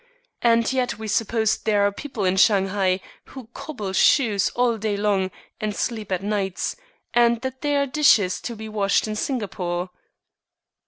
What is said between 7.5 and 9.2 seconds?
there are dishes to be washed in